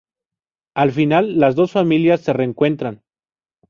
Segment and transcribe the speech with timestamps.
[0.75, 3.03] Al final las dos familias se reencuentran.